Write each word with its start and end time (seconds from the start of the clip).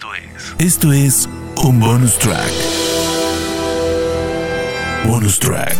Esto 0.00 0.14
es. 0.14 0.54
Esto 0.58 0.92
es 0.94 1.28
un 1.62 1.78
bonus 1.78 2.18
track. 2.18 2.50
Bonus 5.06 5.38
track. 5.38 5.76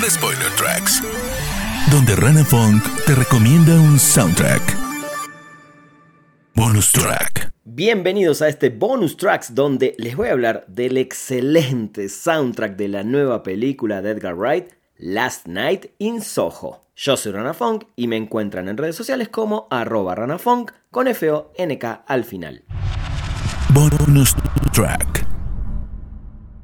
The 0.00 0.10
Spoiler 0.10 0.50
Tracks. 0.56 1.00
Donde 1.92 2.16
Rana 2.16 2.44
Funk 2.44 2.82
te 3.06 3.14
recomienda 3.14 3.80
un 3.80 3.96
soundtrack. 4.00 4.60
Bonus 6.56 6.90
track. 6.90 7.52
Bienvenidos 7.62 8.42
a 8.42 8.48
este 8.48 8.70
bonus 8.70 9.16
tracks 9.16 9.54
donde 9.54 9.94
les 9.98 10.16
voy 10.16 10.26
a 10.26 10.32
hablar 10.32 10.64
del 10.66 10.96
excelente 10.96 12.08
soundtrack 12.08 12.74
de 12.74 12.88
la 12.88 13.04
nueva 13.04 13.44
película 13.44 14.02
de 14.02 14.10
Edgar 14.10 14.34
Wright, 14.34 14.72
Last 15.06 15.48
Night 15.48 15.88
in 15.98 16.22
Soho. 16.22 16.80
Yo 16.96 17.18
soy 17.18 17.32
Rana 17.32 17.52
Funk 17.52 17.84
y 17.94 18.06
me 18.06 18.16
encuentran 18.16 18.70
en 18.70 18.78
redes 18.78 18.96
sociales 18.96 19.28
como 19.28 19.68
arroba 19.70 20.14
ranafunk 20.14 20.72
con 20.90 21.08
F-O-N-K 21.08 22.04
al 22.06 22.24
final. 22.24 22.64
Bonus 23.74 24.34
track. 24.72 25.26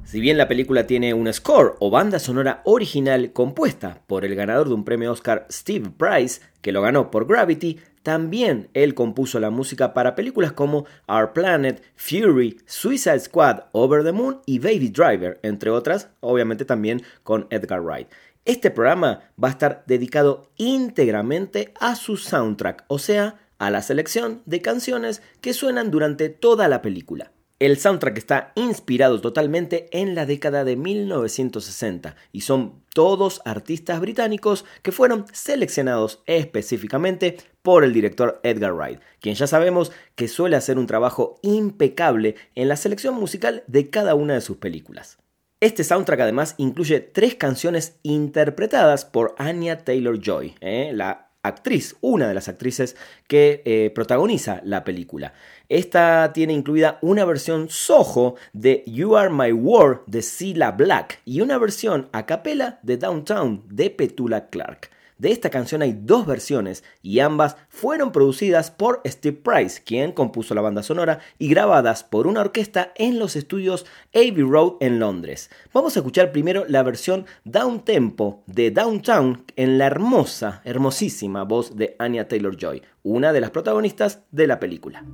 Si 0.03 0.19
bien 0.19 0.39
la 0.39 0.47
película 0.47 0.87
tiene 0.87 1.13
un 1.13 1.31
score 1.31 1.75
o 1.79 1.91
banda 1.91 2.17
sonora 2.17 2.63
original 2.65 3.31
compuesta 3.31 4.01
por 4.07 4.25
el 4.25 4.33
ganador 4.33 4.69
de 4.69 4.73
un 4.73 4.85
premio 4.85 5.11
Oscar 5.11 5.45
Steve 5.51 5.91
Price, 5.95 6.41
que 6.61 6.71
lo 6.71 6.81
ganó 6.81 7.11
por 7.11 7.27
Gravity, 7.27 7.79
también 8.03 8.69
él 8.73 8.95
compuso 8.95 9.39
la 9.39 9.51
música 9.51 9.93
para 9.93 10.15
películas 10.15 10.51
como 10.51 10.85
Our 11.07 11.33
Planet, 11.33 11.83
Fury, 11.95 12.59
Suicide 12.65 13.19
Squad, 13.19 13.65
Over 13.73 14.03
the 14.03 14.11
Moon 14.11 14.41
y 14.47 14.57
Baby 14.57 14.89
Driver, 14.89 15.39
entre 15.43 15.69
otras, 15.69 16.09
obviamente 16.19 16.65
también 16.65 17.03
con 17.23 17.45
Edgar 17.51 17.81
Wright. 17.81 18.07
Este 18.43 18.71
programa 18.71 19.21
va 19.41 19.49
a 19.49 19.51
estar 19.51 19.83
dedicado 19.85 20.51
íntegramente 20.57 21.73
a 21.79 21.95
su 21.95 22.17
soundtrack, 22.17 22.85
o 22.87 22.97
sea, 22.97 23.39
a 23.59 23.69
la 23.69 23.83
selección 23.83 24.41
de 24.47 24.63
canciones 24.63 25.21
que 25.41 25.53
suenan 25.53 25.91
durante 25.91 26.29
toda 26.29 26.67
la 26.67 26.81
película. 26.81 27.31
El 27.59 27.77
soundtrack 27.77 28.17
está 28.17 28.51
inspirado 28.55 29.21
totalmente 29.21 29.87
en 29.91 30.15
la 30.15 30.25
década 30.25 30.63
de 30.63 30.75
1960 30.75 32.15
y 32.31 32.41
son 32.41 32.81
todos 32.95 33.43
artistas 33.45 33.99
británicos 33.99 34.65
que 34.81 34.91
fueron 34.91 35.25
seleccionados 35.31 36.23
específicamente 36.25 37.37
por 37.61 37.83
el 37.83 37.93
director 37.93 38.39
Edgar 38.41 38.73
Wright, 38.73 38.99
quien 39.19 39.35
ya 39.35 39.45
sabemos 39.45 39.91
que 40.15 40.27
suele 40.27 40.55
hacer 40.55 40.79
un 40.79 40.87
trabajo 40.87 41.35
impecable 41.43 42.33
en 42.55 42.69
la 42.69 42.75
selección 42.75 43.13
musical 43.13 43.63
de 43.67 43.91
cada 43.91 44.15
una 44.15 44.33
de 44.33 44.41
sus 44.41 44.57
películas. 44.57 45.20
Este 45.61 45.83
soundtrack 45.83 46.21
además 46.21 46.55
incluye 46.57 47.01
tres 47.01 47.35
canciones 47.35 47.99
interpretadas 48.01 49.05
por 49.05 49.35
Anya 49.37 49.83
Taylor 49.83 50.19
Joy, 50.19 50.55
¿eh? 50.59 50.89
la 50.91 51.29
actriz, 51.43 51.97
una 52.01 52.27
de 52.27 52.33
las 52.33 52.47
actrices 52.47 52.95
que 53.27 53.61
eh, 53.65 53.91
protagoniza 53.93 54.61
la 54.63 54.83
película. 54.83 55.33
Esta 55.69 56.33
tiene 56.33 56.53
incluida 56.53 56.97
una 57.03 57.25
versión 57.25 57.69
Soho 57.69 58.37
de 58.53 58.83
You 58.87 59.15
Are 59.15 59.29
My 59.29 59.51
World 59.51 59.99
de 60.07 60.23
Cilla 60.23 60.71
Black 60.71 61.21
y 61.25 61.41
una 61.41 61.59
versión 61.59 62.09
a 62.11 62.25
capela 62.25 62.79
de 62.81 62.97
Downtown 62.97 63.63
de 63.69 63.91
Petula 63.91 64.49
Clark. 64.49 64.89
De 65.21 65.31
esta 65.31 65.51
canción 65.51 65.83
hay 65.83 65.93
dos 65.93 66.25
versiones 66.25 66.83
y 67.03 67.19
ambas 67.19 67.55
fueron 67.69 68.11
producidas 68.11 68.71
por 68.71 69.03
Steve 69.05 69.37
Price, 69.37 69.83
quien 69.85 70.13
compuso 70.13 70.55
la 70.55 70.61
banda 70.61 70.81
sonora, 70.81 71.19
y 71.37 71.47
grabadas 71.47 72.03
por 72.03 72.25
una 72.25 72.41
orquesta 72.41 72.91
en 72.95 73.19
los 73.19 73.35
estudios 73.35 73.85
Abbey 74.15 74.41
Road 74.41 74.77
en 74.79 74.97
Londres. 74.97 75.51
Vamos 75.75 75.95
a 75.95 75.99
escuchar 75.99 76.31
primero 76.31 76.65
la 76.67 76.81
versión 76.81 77.27
down 77.43 77.85
tempo 77.85 78.41
de 78.47 78.71
Downtown 78.71 79.45
en 79.57 79.77
la 79.77 79.85
hermosa, 79.85 80.63
hermosísima 80.65 81.43
voz 81.43 81.75
de 81.75 81.95
Anya 81.99 82.27
Taylor 82.27 82.57
Joy, 82.57 82.81
una 83.03 83.31
de 83.31 83.41
las 83.41 83.51
protagonistas 83.51 84.23
de 84.31 84.47
la 84.47 84.59
película. 84.59 85.05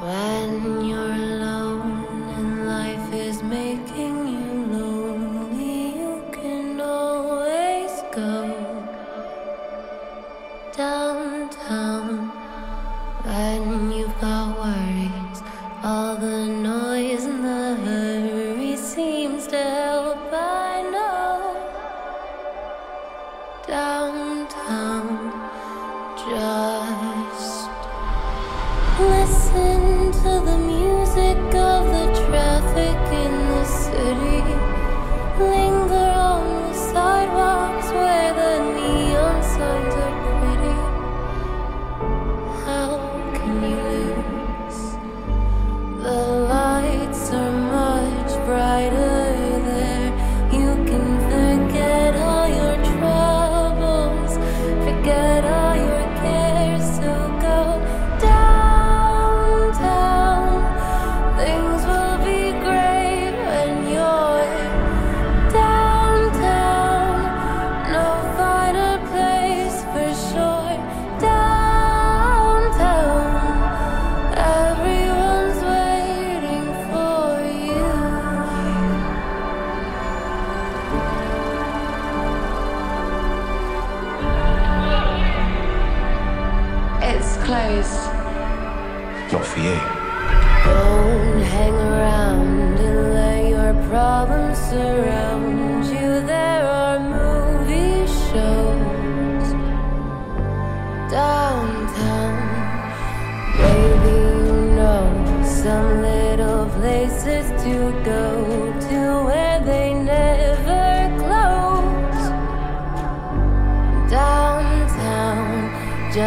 When 0.00 0.84
you're 0.84 1.12
alone 1.12 2.04
and 2.36 2.66
life 2.66 3.14
is 3.14 3.44
making 3.44 4.26
you 4.26 4.66
lonely, 4.66 5.96
you 6.00 6.22
can 6.32 6.80
always 6.80 8.02
go 8.10 8.50
downtown. 10.76 12.32
When 13.24 13.92
you've 13.92 14.20
got 14.20 14.58
worries, 14.58 14.93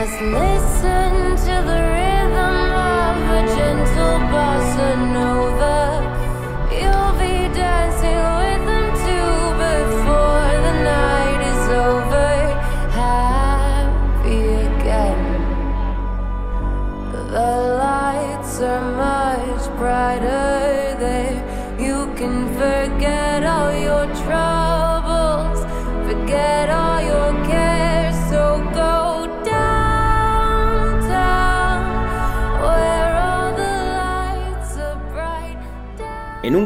Just 0.08 0.22
listen 0.22 1.07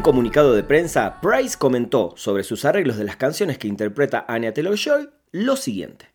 un 0.02 0.04
comunicado 0.04 0.52
de 0.52 0.64
prensa, 0.64 1.20
Price 1.20 1.56
comentó 1.56 2.14
sobre 2.16 2.42
sus 2.42 2.64
arreglos 2.64 2.96
de 2.96 3.04
las 3.04 3.14
canciones 3.14 3.56
que 3.56 3.68
interpreta 3.68 4.24
Anya 4.26 4.52
Taylor-Joy 4.52 5.10
lo 5.30 5.54
siguiente. 5.54 6.06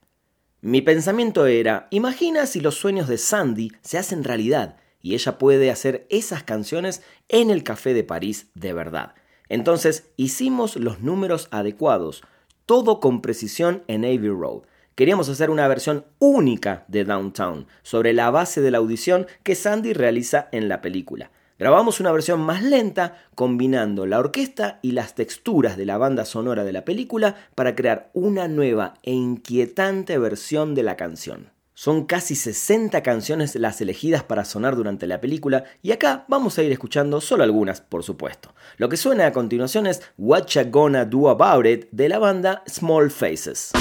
Mi 0.59 0.81
pensamiento 0.81 1.45
era, 1.45 1.87
imagina 1.89 2.47
si 2.47 2.59
los 2.59 2.75
sueños 2.75 3.07
de 3.07 3.17
Sandy 3.17 3.71
se 3.79 3.97
hacen 3.97 4.25
realidad 4.25 4.75
y 5.01 5.13
ella 5.13 5.37
puede 5.37 5.71
hacer 5.71 6.05
esas 6.09 6.43
canciones 6.43 7.01
en 7.29 7.49
el 7.49 7.63
Café 7.63 7.93
de 7.93 8.03
París 8.03 8.47
de 8.55 8.73
verdad. 8.73 9.13
Entonces 9.47 10.11
hicimos 10.17 10.75
los 10.75 10.99
números 10.99 11.47
adecuados. 11.51 12.23
todo 12.65 12.99
con 12.99 13.21
precisión 13.21 13.83
en 13.87 14.03
Abbey 14.03 14.27
Road. 14.27 14.63
Queríamos 14.95 15.29
hacer 15.29 15.49
una 15.49 15.65
versión 15.69 16.03
única 16.19 16.83
de 16.89 17.05
Downtown, 17.05 17.67
sobre 17.83 18.11
la 18.11 18.31
base 18.31 18.59
de 18.59 18.69
la 18.69 18.79
audición 18.79 19.27
que 19.43 19.55
Sandy 19.55 19.93
realiza 19.93 20.49
en 20.51 20.67
la 20.67 20.81
película. 20.81 21.31
Grabamos 21.59 21.99
una 21.99 22.11
versión 22.11 22.41
más 22.41 22.61
lenta, 22.61 23.17
combinando 23.33 24.05
la 24.05 24.19
orquesta 24.19 24.77
y 24.83 24.91
las 24.91 25.15
texturas 25.15 25.75
de 25.75 25.85
la 25.85 25.97
banda 25.97 26.23
sonora 26.23 26.63
de 26.63 26.71
la 26.71 26.85
película 26.85 27.35
para 27.55 27.75
crear 27.75 28.11
una 28.13 28.47
nueva 28.47 28.93
e 29.01 29.13
inquietante 29.13 30.19
versión 30.19 30.75
de 30.75 30.83
la 30.83 30.95
canción. 30.95 31.49
Son 31.73 32.05
casi 32.05 32.35
60 32.35 33.01
canciones 33.01 33.55
las 33.55 33.81
elegidas 33.81 34.23
para 34.23 34.45
sonar 34.45 34.75
durante 34.75 35.07
la 35.07 35.19
película 35.19 35.63
y 35.81 35.91
acá 35.91 36.25
vamos 36.27 36.57
a 36.57 36.63
ir 36.63 36.71
escuchando 36.71 37.21
solo 37.21 37.43
algunas, 37.43 37.81
por 37.81 38.03
supuesto. 38.03 38.53
Lo 38.77 38.89
que 38.89 38.97
suena 38.97 39.25
a 39.25 39.31
continuación 39.31 39.87
es 39.87 40.01
What 40.17 40.45
Gonna 40.71 41.05
Do 41.05 41.29
About 41.29 41.65
It 41.65 41.85
de 41.91 42.09
la 42.09 42.19
banda 42.19 42.63
Small 42.67 43.09
Faces. 43.09 43.71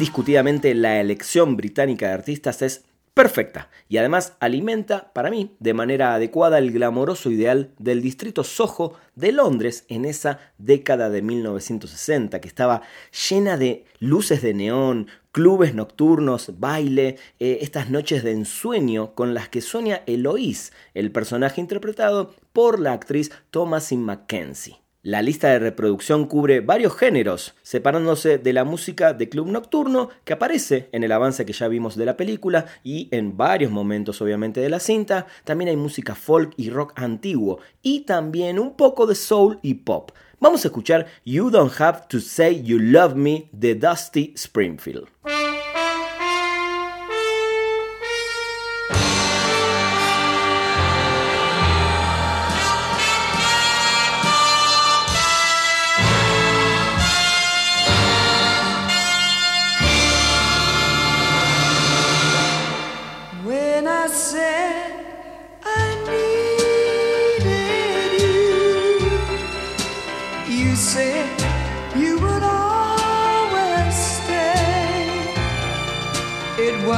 Indiscutidamente 0.00 0.74
la 0.74 0.98
elección 0.98 1.58
británica 1.58 2.06
de 2.06 2.14
artistas 2.14 2.62
es 2.62 2.86
perfecta 3.12 3.68
y 3.86 3.98
además 3.98 4.34
alimenta, 4.40 5.12
para 5.12 5.28
mí, 5.30 5.54
de 5.58 5.74
manera 5.74 6.14
adecuada 6.14 6.56
el 6.56 6.72
glamoroso 6.72 7.30
ideal 7.30 7.74
del 7.78 8.00
distrito 8.00 8.42
Soho 8.42 8.94
de 9.14 9.32
Londres 9.32 9.84
en 9.88 10.06
esa 10.06 10.38
década 10.56 11.10
de 11.10 11.20
1960 11.20 12.40
que 12.40 12.48
estaba 12.48 12.80
llena 13.28 13.58
de 13.58 13.84
luces 13.98 14.40
de 14.40 14.54
neón, 14.54 15.08
clubes 15.32 15.74
nocturnos, 15.74 16.58
baile, 16.58 17.18
eh, 17.38 17.58
estas 17.60 17.90
noches 17.90 18.24
de 18.24 18.30
ensueño 18.30 19.14
con 19.14 19.34
las 19.34 19.50
que 19.50 19.60
sueña 19.60 20.00
Eloise, 20.06 20.72
el 20.94 21.12
personaje 21.12 21.60
interpretado 21.60 22.34
por 22.54 22.80
la 22.80 22.94
actriz 22.94 23.32
Thomasin 23.50 24.02
Mackenzie. 24.02 24.79
La 25.02 25.22
lista 25.22 25.48
de 25.48 25.58
reproducción 25.58 26.26
cubre 26.26 26.60
varios 26.60 26.94
géneros, 26.94 27.54
separándose 27.62 28.36
de 28.36 28.52
la 28.52 28.64
música 28.64 29.14
de 29.14 29.30
club 29.30 29.46
nocturno 29.46 30.10
que 30.24 30.34
aparece 30.34 30.90
en 30.92 31.04
el 31.04 31.12
avance 31.12 31.46
que 31.46 31.54
ya 31.54 31.68
vimos 31.68 31.96
de 31.96 32.04
la 32.04 32.18
película 32.18 32.66
y 32.84 33.08
en 33.10 33.38
varios 33.38 33.72
momentos 33.72 34.20
obviamente 34.20 34.60
de 34.60 34.68
la 34.68 34.78
cinta. 34.78 35.26
También 35.44 35.70
hay 35.70 35.76
música 35.76 36.14
folk 36.14 36.52
y 36.58 36.68
rock 36.68 36.92
antiguo 36.96 37.60
y 37.80 38.00
también 38.00 38.58
un 38.58 38.76
poco 38.76 39.06
de 39.06 39.14
soul 39.14 39.58
y 39.62 39.72
pop. 39.72 40.10
Vamos 40.38 40.66
a 40.66 40.68
escuchar 40.68 41.06
You 41.24 41.48
Don't 41.48 41.72
Have 41.80 42.00
to 42.10 42.20
Say 42.20 42.62
You 42.62 42.78
Love 42.78 43.14
Me 43.14 43.48
de 43.52 43.76
Dusty 43.76 44.34
Springfield. 44.36 45.08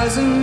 It 0.02 0.41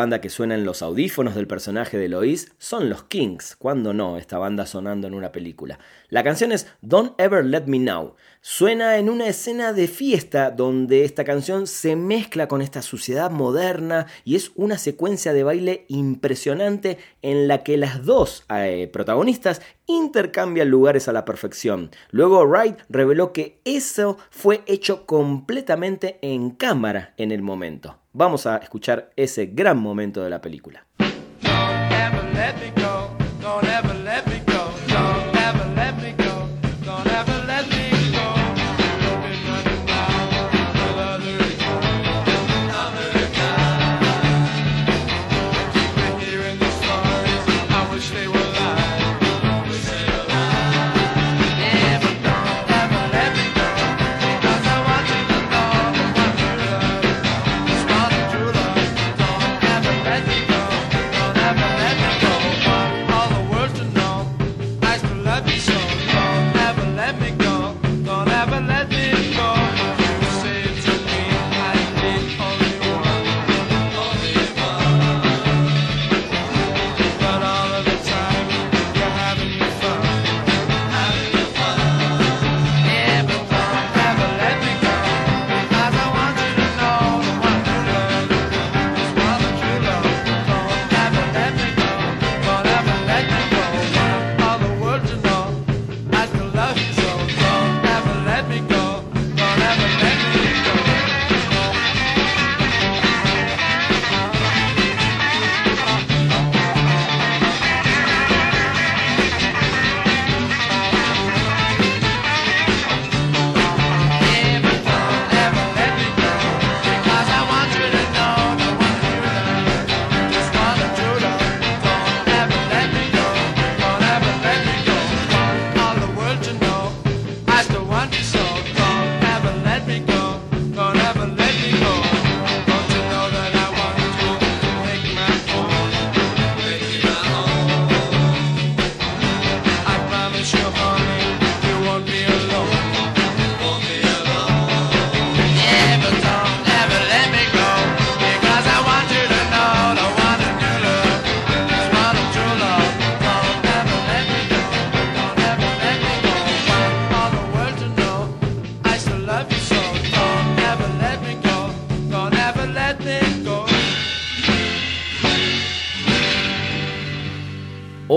banda 0.00 0.22
que 0.22 0.30
suena 0.30 0.54
en 0.54 0.64
los 0.64 0.80
audífonos 0.80 1.34
del 1.34 1.46
personaje 1.46 1.98
de 1.98 2.08
Lois 2.08 2.52
son 2.56 2.88
los 2.88 3.02
Kings, 3.02 3.54
cuando 3.54 3.92
no, 3.92 4.16
esta 4.16 4.38
banda 4.38 4.64
sonando 4.64 5.06
en 5.06 5.12
una 5.12 5.30
película. 5.30 5.78
La 6.08 6.24
canción 6.24 6.52
es 6.52 6.68
Don't 6.80 7.20
Ever 7.20 7.44
Let 7.44 7.66
Me 7.66 7.80
Know. 7.80 8.14
Suena 8.40 8.96
en 8.96 9.10
una 9.10 9.26
escena 9.28 9.74
de 9.74 9.88
fiesta 9.88 10.52
donde 10.52 11.04
esta 11.04 11.22
canción 11.24 11.66
se 11.66 11.96
mezcla 11.96 12.48
con 12.48 12.62
esta 12.62 12.80
suciedad 12.80 13.30
moderna 13.30 14.06
y 14.24 14.36
es 14.36 14.52
una 14.54 14.78
secuencia 14.78 15.34
de 15.34 15.44
baile 15.44 15.84
impresionante 15.88 16.96
en 17.20 17.46
la 17.46 17.62
que 17.62 17.76
las 17.76 18.02
dos 18.06 18.46
eh, 18.48 18.88
protagonistas 18.90 19.60
intercambian 19.84 20.70
lugares 20.70 21.08
a 21.08 21.12
la 21.12 21.26
perfección. 21.26 21.90
Luego 22.10 22.46
Wright 22.46 22.78
reveló 22.88 23.34
que 23.34 23.60
eso 23.66 24.16
fue 24.30 24.62
hecho 24.64 25.04
completamente 25.04 26.18
en 26.22 26.52
cámara 26.52 27.12
en 27.18 27.32
el 27.32 27.42
momento. 27.42 27.99
Vamos 28.12 28.46
a 28.46 28.56
escuchar 28.56 29.12
ese 29.16 29.46
gran 29.46 29.78
momento 29.78 30.22
de 30.22 30.30
la 30.30 30.40
película. 30.40 30.86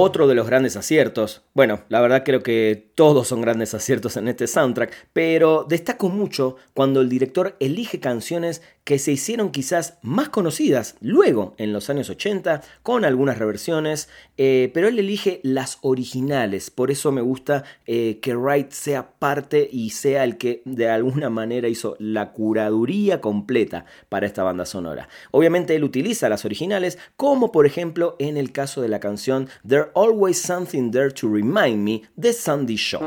Otro 0.06 0.28
de 0.28 0.36
los 0.36 0.48
grandes 0.48 0.76
aciertos, 0.76 1.44
bueno, 1.54 1.84
la 1.88 2.02
verdad 2.02 2.24
creo 2.26 2.44
que 2.44 2.92
todos 2.94 3.30
son 3.30 3.40
grandes 3.40 3.74
aciertos 3.74 4.18
en 4.18 4.28
este 4.28 4.48
soundtrack, 4.48 4.94
pero 5.14 5.66
destaco 5.68 6.10
mucho 6.10 6.58
cuando 6.74 7.00
el 7.00 7.08
director 7.08 7.56
elige 7.62 8.02
canciones 8.02 8.62
que 8.84 9.00
se 9.00 9.14
hicieron 9.14 9.52
quizás 9.52 10.00
más 10.02 10.28
conocidas 10.28 10.98
luego 11.00 11.56
en 11.58 11.72
los 11.72 11.90
años 11.90 12.10
80 12.10 12.62
con 12.82 13.06
algunas 13.06 13.38
reversiones, 13.38 14.10
eh, 14.38 14.72
pero 14.74 14.90
él 14.90 15.00
elige 15.00 15.40
las 15.42 15.78
originales, 15.84 16.70
por 16.70 16.92
eso 16.92 17.14
me 17.14 17.22
gusta 17.22 17.64
eh, 17.86 18.20
que 18.22 18.36
Wright 18.36 18.72
sea 18.72 19.14
parte 19.20 19.70
y 19.72 19.92
sea 19.92 20.26
el 20.26 20.38
que 20.38 20.62
de 20.66 20.90
alguna 20.90 21.30
manera 21.30 21.70
hizo 21.70 21.96
la 21.98 22.34
curaduría 22.34 23.22
completa 23.22 23.86
para 24.10 24.26
esta 24.26 24.44
banda 24.44 24.66
sonora. 24.66 25.08
Obviamente 25.32 25.76
él 25.76 25.86
utiliza 25.86 26.28
las 26.28 26.44
originales, 26.44 27.00
como 27.16 27.54
por 27.54 27.66
ejemplo 27.66 28.18
en 28.20 28.36
el 28.36 28.52
caso 28.52 28.82
de 28.82 28.90
la 28.90 29.00
canción 29.00 29.48
There's 29.66 29.93
Always 29.96 30.42
Something 30.42 30.92
There 30.92 31.12
to 31.12 31.28
Remind 31.28 31.86
Me 31.86 32.06
the 32.18 32.34
Sunday 32.34 32.76
show. 32.76 33.02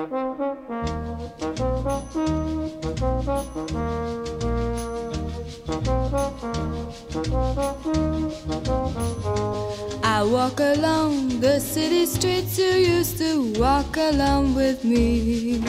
I 10.03 10.23
walk 10.23 10.61
along 10.61 11.41
the 11.41 11.59
city 11.61 12.07
streets 12.07 12.59
you 12.59 12.73
used 12.73 13.19
to 13.19 13.53
walk 13.59 13.97
along 13.97 14.55
with 14.55 14.85
me. 14.85 15.63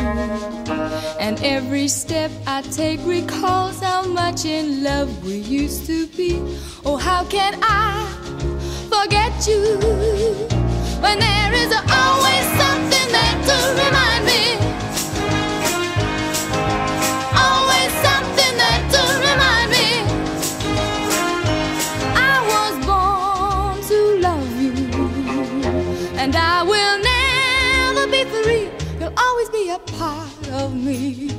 And 1.19 1.41
every 1.43 1.87
step 1.87 2.31
I 2.45 2.61
take 2.61 3.03
recalls 3.05 3.81
how 3.81 4.05
much 4.05 4.45
in 4.45 4.83
love 4.83 5.25
we 5.25 5.37
used 5.37 5.85
to 5.87 6.07
be. 6.07 6.39
Oh, 6.85 6.97
how 6.97 7.25
can 7.25 7.59
I 7.61 8.07
forget 8.89 9.47
you 9.47 10.56
when 11.01 11.19
there 11.19 11.53
is 11.53 11.71
always 11.73 12.45
something 12.61 13.07
there 13.15 13.37
to 13.49 13.57
remind 13.81 14.21
me? 14.25 14.43
Always 17.45 17.91
something 18.07 18.53
there 18.61 18.83
to 18.93 19.01
remind 19.27 19.67
me. 19.77 19.87
I 22.15 22.35
was 22.53 22.73
born 22.85 23.75
to 23.91 23.97
love 24.27 24.53
you, 24.61 24.75
and 26.17 26.35
I 26.35 26.63
will 26.63 26.97
never 27.13 28.05
be 28.11 28.23
free. 28.25 28.65
You'll 28.99 29.17
always 29.17 29.49
be 29.49 29.69
a 29.69 29.79
part 29.79 30.47
of 30.49 30.73
me. 30.75 31.31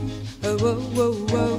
Oh, 0.45 0.57
whoa, 0.59 0.81
whoa, 0.97 1.13
whoa. 1.31 1.59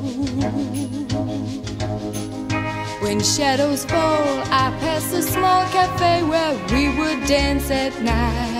When 3.01 3.21
shadows 3.21 3.85
fall, 3.85 4.39
I 4.51 4.75
pass 4.81 5.13
a 5.13 5.21
small 5.21 5.63
cafe 5.71 6.21
where 6.21 6.53
we 6.69 6.89
would 6.97 7.25
dance 7.25 7.71
at 7.71 8.01
night. 8.01 8.59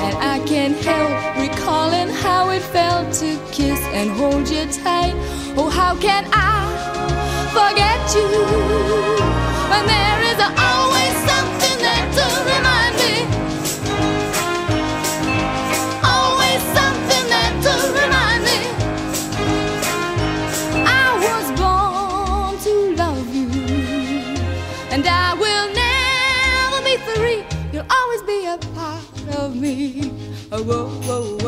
And 0.00 0.16
I 0.18 0.38
can't 0.46 0.76
help 0.76 1.10
recalling 1.36 2.08
how 2.08 2.50
it 2.50 2.62
felt 2.62 3.12
to 3.14 3.36
kiss 3.50 3.80
and 3.98 4.10
hold 4.10 4.48
you 4.48 4.66
tight. 4.66 5.14
Oh, 5.56 5.68
how 5.68 5.96
can 5.96 6.24
I 6.32 6.62
forget 7.50 8.00
you 8.14 8.28
when 9.70 9.84
there 9.86 10.20
is 10.30 10.38
always 10.56 11.23
whoa, 30.62 30.86
whoa, 31.06 31.43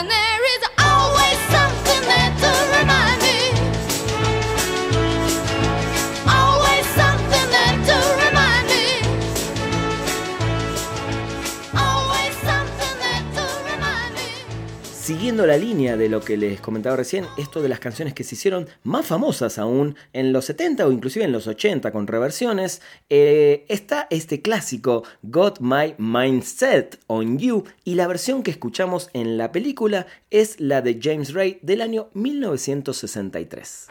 때문에 0.00 0.29
línea 15.60 15.96
de 15.96 16.08
lo 16.08 16.20
que 16.20 16.36
les 16.36 16.60
comentaba 16.60 16.96
recién, 16.96 17.26
esto 17.36 17.60
de 17.62 17.68
las 17.68 17.78
canciones 17.78 18.14
que 18.14 18.24
se 18.24 18.34
hicieron 18.34 18.68
más 18.82 19.06
famosas 19.06 19.58
aún 19.58 19.94
en 20.12 20.32
los 20.32 20.46
70 20.46 20.86
o 20.86 20.92
inclusive 20.92 21.24
en 21.24 21.32
los 21.32 21.46
80 21.46 21.92
con 21.92 22.06
reversiones, 22.06 22.80
eh, 23.10 23.66
está 23.68 24.06
este 24.10 24.40
clásico 24.40 25.04
Got 25.22 25.60
My 25.60 25.94
Mindset 25.98 26.98
on 27.06 27.38
You 27.38 27.64
y 27.84 27.94
la 27.94 28.06
versión 28.06 28.42
que 28.42 28.50
escuchamos 28.50 29.10
en 29.12 29.36
la 29.36 29.52
película 29.52 30.06
es 30.30 30.58
la 30.60 30.80
de 30.80 30.98
James 31.00 31.34
Ray 31.34 31.58
del 31.62 31.82
año 31.82 32.08
1963. 32.14 33.88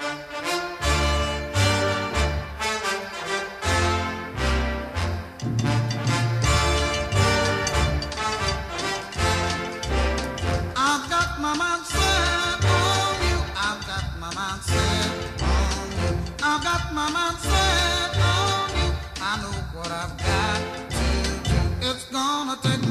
gonna 22.49 22.61
take 22.63 22.88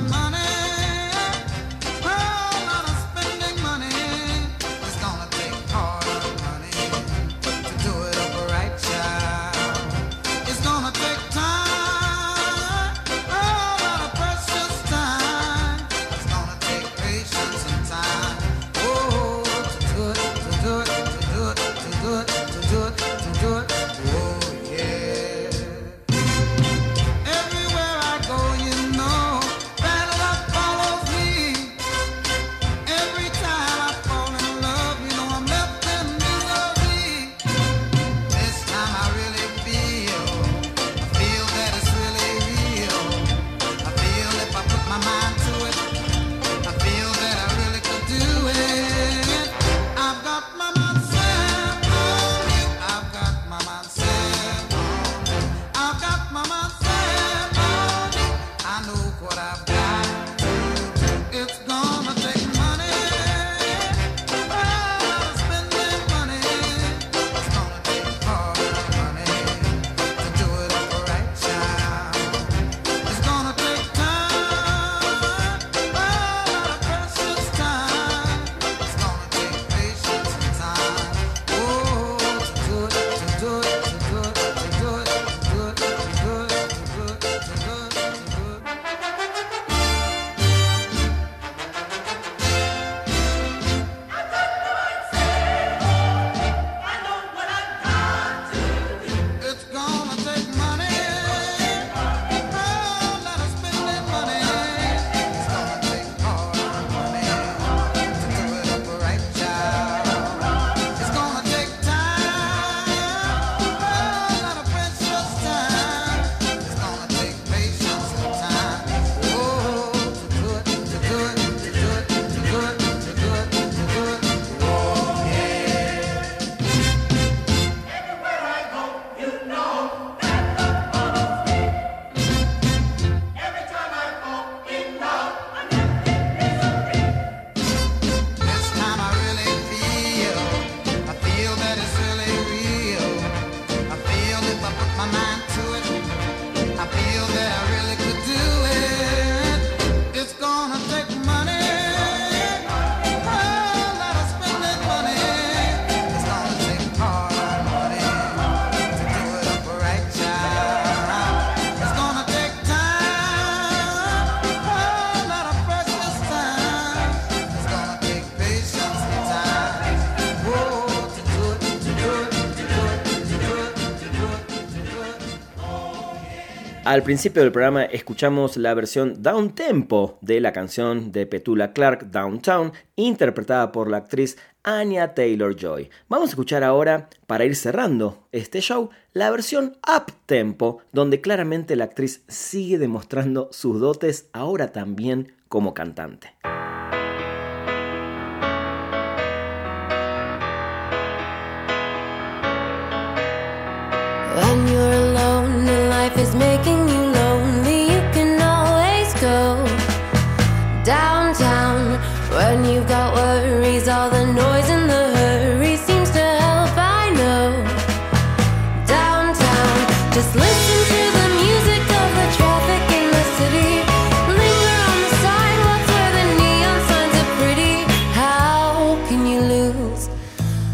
Al 176.99 177.05
principio 177.05 177.43
del 177.43 177.53
programa 177.53 177.85
escuchamos 177.85 178.57
la 178.57 178.75
versión 178.75 179.23
down 179.23 179.55
tempo 179.55 180.19
de 180.21 180.41
la 180.41 180.53
canción 180.53 181.13
de 181.13 181.27
Petula 181.27 181.73
Clark 181.73 182.11
Downtown, 182.11 182.73
interpretada 182.97 183.71
por 183.71 183.89
la 183.89 183.99
actriz 183.99 184.37
Anya 184.65 185.15
Taylor 185.15 185.55
Joy. 185.55 185.91
Vamos 186.09 186.31
a 186.31 186.33
escuchar 186.33 186.65
ahora, 186.65 187.09
para 187.29 187.45
ir 187.45 187.55
cerrando 187.55 188.27
este 188.33 188.61
show, 188.61 188.91
la 189.13 189.31
versión 189.31 189.77
up 189.87 190.13
tempo, 190.27 190.79
donde 190.91 191.21
claramente 191.21 191.77
la 191.77 191.85
actriz 191.85 192.25
sigue 192.27 192.79
demostrando 192.79 193.49
sus 193.53 193.79
dotes 193.79 194.29
ahora 194.33 194.73
también 194.73 195.35
como 195.49 195.75
cantante. 195.75 196.35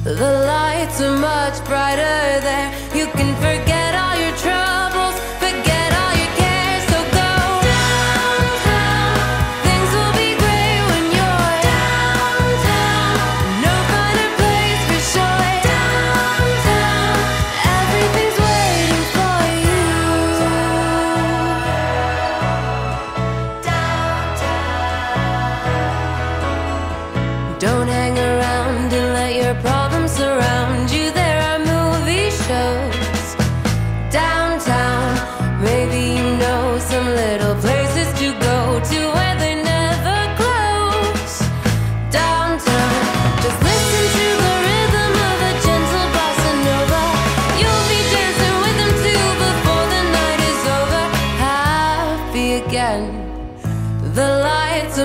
The 0.04 0.12
lights 0.12 1.00
are 1.00 1.16
much 1.16 1.64
brighter 1.64 2.40
there. 2.42 2.70
You 2.94 3.06
can 3.06 3.34
forget. 3.36 3.73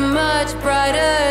much 0.02 0.54
brighter. 0.62 1.29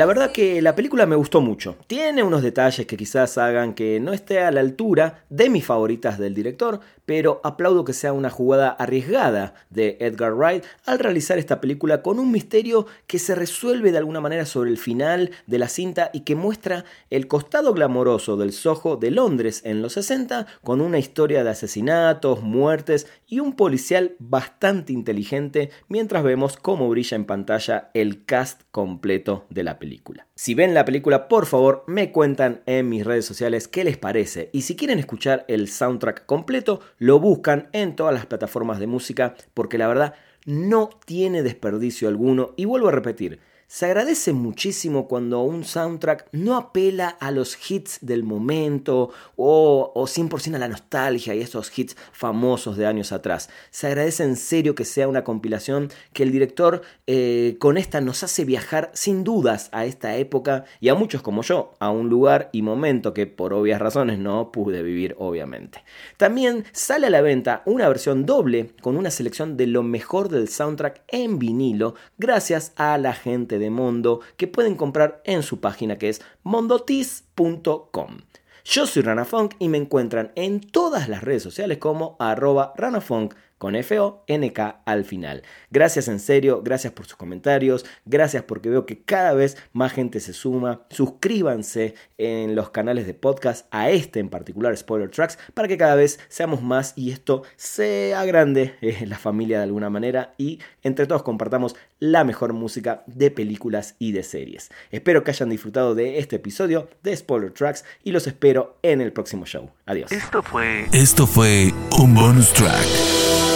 La 0.00 0.06
verdad 0.06 0.32
que 0.32 0.62
la 0.62 0.74
película 0.74 1.04
me 1.04 1.14
gustó 1.14 1.42
mucho. 1.42 1.76
Tiene 1.86 2.22
unos 2.22 2.40
detalles 2.40 2.86
que 2.86 2.96
quizás 2.96 3.36
hagan 3.36 3.74
que 3.74 4.00
no 4.00 4.14
esté 4.14 4.40
a 4.40 4.50
la 4.50 4.60
altura 4.60 5.26
de 5.28 5.50
mis 5.50 5.66
favoritas 5.66 6.18
del 6.18 6.32
director, 6.32 6.80
pero 7.10 7.40
aplaudo 7.42 7.84
que 7.84 7.92
sea 7.92 8.12
una 8.12 8.30
jugada 8.30 8.70
arriesgada 8.70 9.54
de 9.68 9.96
Edgar 9.98 10.32
Wright 10.32 10.62
al 10.86 11.00
realizar 11.00 11.38
esta 11.38 11.60
película 11.60 12.02
con 12.02 12.20
un 12.20 12.30
misterio 12.30 12.86
que 13.08 13.18
se 13.18 13.34
resuelve 13.34 13.90
de 13.90 13.98
alguna 13.98 14.20
manera 14.20 14.46
sobre 14.46 14.70
el 14.70 14.78
final 14.78 15.32
de 15.48 15.58
la 15.58 15.66
cinta 15.66 16.10
y 16.12 16.20
que 16.20 16.36
muestra 16.36 16.84
el 17.10 17.26
costado 17.26 17.74
glamoroso 17.74 18.36
del 18.36 18.52
Soho 18.52 18.96
de 18.96 19.10
Londres 19.10 19.62
en 19.64 19.82
los 19.82 19.94
60 19.94 20.46
con 20.62 20.80
una 20.80 21.00
historia 21.00 21.42
de 21.42 21.50
asesinatos, 21.50 22.42
muertes 22.42 23.08
y 23.26 23.40
un 23.40 23.54
policial 23.54 24.14
bastante 24.20 24.92
inteligente 24.92 25.70
mientras 25.88 26.22
vemos 26.22 26.58
cómo 26.58 26.88
brilla 26.88 27.16
en 27.16 27.24
pantalla 27.24 27.90
el 27.92 28.24
cast 28.24 28.62
completo 28.70 29.46
de 29.50 29.64
la 29.64 29.80
película. 29.80 30.28
Si 30.36 30.54
ven 30.54 30.72
la 30.72 30.86
película, 30.86 31.28
por 31.28 31.44
favor, 31.44 31.84
me 31.86 32.12
cuentan 32.12 32.62
en 32.64 32.88
mis 32.88 33.04
redes 33.04 33.26
sociales 33.26 33.68
qué 33.68 33.84
les 33.84 33.98
parece. 33.98 34.48
Y 34.54 34.62
si 34.62 34.74
quieren 34.74 34.98
escuchar 34.98 35.44
el 35.48 35.68
soundtrack 35.68 36.24
completo, 36.24 36.80
lo 37.00 37.18
buscan 37.18 37.70
en 37.72 37.96
todas 37.96 38.14
las 38.14 38.26
plataformas 38.26 38.78
de 38.78 38.86
música, 38.86 39.34
porque 39.54 39.78
la 39.78 39.88
verdad 39.88 40.14
no 40.44 40.90
tiene 41.06 41.42
desperdicio 41.42 42.08
alguno. 42.08 42.52
Y 42.56 42.66
vuelvo 42.66 42.88
a 42.88 42.92
repetir, 42.92 43.40
se 43.72 43.86
agradece 43.86 44.32
muchísimo 44.32 45.06
cuando 45.06 45.42
un 45.42 45.62
soundtrack 45.62 46.26
no 46.32 46.56
apela 46.56 47.08
a 47.08 47.30
los 47.30 47.56
hits 47.70 48.00
del 48.00 48.24
momento 48.24 49.10
o, 49.36 49.92
o 49.94 50.06
100% 50.08 50.56
a 50.56 50.58
la 50.58 50.66
nostalgia 50.66 51.36
y 51.36 51.40
esos 51.40 51.78
hits 51.78 51.96
famosos 52.10 52.76
de 52.76 52.86
años 52.86 53.12
atrás. 53.12 53.48
Se 53.70 53.86
agradece 53.86 54.24
en 54.24 54.34
serio 54.34 54.74
que 54.74 54.84
sea 54.84 55.06
una 55.06 55.22
compilación 55.22 55.88
que 56.12 56.24
el 56.24 56.32
director 56.32 56.82
eh, 57.06 57.58
con 57.60 57.78
esta 57.78 58.00
nos 58.00 58.24
hace 58.24 58.44
viajar 58.44 58.90
sin 58.92 59.22
dudas 59.22 59.68
a 59.70 59.84
esta 59.84 60.16
época 60.16 60.64
y 60.80 60.88
a 60.88 60.96
muchos 60.96 61.22
como 61.22 61.42
yo, 61.42 61.74
a 61.78 61.90
un 61.90 62.08
lugar 62.08 62.50
y 62.50 62.62
momento 62.62 63.14
que 63.14 63.28
por 63.28 63.54
obvias 63.54 63.80
razones 63.80 64.18
no 64.18 64.50
pude 64.50 64.82
vivir 64.82 65.14
obviamente. 65.20 65.84
También 66.16 66.64
sale 66.72 67.06
a 67.06 67.10
la 67.10 67.20
venta 67.20 67.62
una 67.66 67.86
versión 67.86 68.26
doble 68.26 68.72
con 68.82 68.96
una 68.96 69.12
selección 69.12 69.56
de 69.56 69.68
lo 69.68 69.84
mejor 69.84 70.28
del 70.28 70.48
soundtrack 70.48 71.02
en 71.06 71.38
vinilo 71.38 71.94
gracias 72.18 72.72
a 72.74 72.98
la 72.98 73.12
gente 73.12 73.59
de 73.60 73.70
Mondo 73.70 74.20
que 74.36 74.48
pueden 74.48 74.74
comprar 74.74 75.22
en 75.24 75.44
su 75.44 75.60
página 75.60 75.98
que 75.98 76.08
es 76.08 76.20
mondotis.com. 76.42 78.18
Yo 78.64 78.86
soy 78.86 79.02
Rana 79.02 79.24
Funk 79.24 79.54
y 79.58 79.68
me 79.68 79.78
encuentran 79.78 80.32
en 80.34 80.60
todas 80.60 81.08
las 81.08 81.22
redes 81.22 81.42
sociales 81.42 81.78
como 81.78 82.16
arroba 82.18 82.74
ranafunk 82.76 83.34
con 83.60 83.76
F-O-N-K 83.76 84.80
al 84.86 85.04
final. 85.04 85.42
Gracias 85.70 86.08
en 86.08 86.18
serio, 86.18 86.62
gracias 86.64 86.94
por 86.94 87.04
sus 87.04 87.16
comentarios, 87.16 87.84
gracias 88.06 88.42
porque 88.42 88.70
veo 88.70 88.86
que 88.86 89.02
cada 89.02 89.34
vez 89.34 89.58
más 89.74 89.92
gente 89.92 90.20
se 90.20 90.32
suma. 90.32 90.86
Suscríbanse 90.88 91.94
en 92.16 92.54
los 92.54 92.70
canales 92.70 93.06
de 93.06 93.12
podcast, 93.12 93.66
a 93.70 93.90
este 93.90 94.18
en 94.18 94.30
particular, 94.30 94.74
Spoiler 94.74 95.10
Tracks, 95.10 95.38
para 95.52 95.68
que 95.68 95.76
cada 95.76 95.94
vez 95.94 96.20
seamos 96.30 96.62
más 96.62 96.94
y 96.96 97.10
esto 97.10 97.42
se 97.56 98.14
agrande 98.14 98.76
eh, 98.80 99.04
la 99.06 99.18
familia 99.18 99.58
de 99.58 99.64
alguna 99.64 99.90
manera 99.90 100.32
y 100.38 100.58
entre 100.82 101.06
todos 101.06 101.22
compartamos 101.22 101.76
la 101.98 102.24
mejor 102.24 102.54
música 102.54 103.02
de 103.06 103.30
películas 103.30 103.94
y 103.98 104.12
de 104.12 104.22
series. 104.22 104.70
Espero 104.90 105.22
que 105.22 105.32
hayan 105.32 105.50
disfrutado 105.50 105.94
de 105.94 106.18
este 106.18 106.36
episodio 106.36 106.88
de 107.02 107.14
Spoiler 107.14 107.52
Tracks 107.52 107.84
y 108.04 108.12
los 108.12 108.26
espero 108.26 108.78
en 108.80 109.02
el 109.02 109.12
próximo 109.12 109.44
show. 109.44 109.68
Adiós. 109.84 110.10
Esto 110.10 110.42
fue. 110.42 110.86
Esto 110.92 111.26
fue 111.26 111.74
un 111.98 112.14
bonus 112.14 112.54
track. 112.54 113.49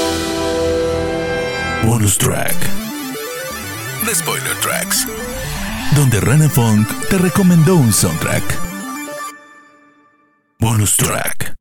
Bonus 1.86 2.16
track. 2.16 2.56
The 4.06 4.14
Spoiler 4.14 4.54
Tracks. 4.62 5.06
Donde 5.94 6.18
Rana 6.20 6.48
Funk 6.48 6.88
te 7.10 7.18
recomendó 7.18 7.76
un 7.76 7.92
soundtrack. 7.92 8.42
Bonus 10.58 10.96
track. 10.96 11.54